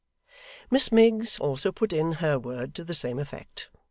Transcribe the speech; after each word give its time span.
Miss 0.71 0.91
Miggs 0.91 1.39
also 1.39 1.71
put 1.71 1.93
in 1.93 2.13
her 2.13 2.39
word 2.39 2.73
to 2.73 2.83
the 2.83 2.95
same 2.95 3.19
effect. 3.19 3.69